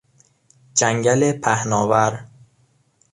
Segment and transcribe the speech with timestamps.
[0.75, 2.23] جنگل پهناور